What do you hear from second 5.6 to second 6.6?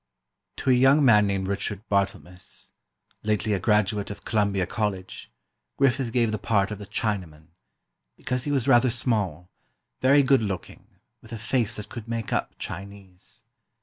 Griffith gave the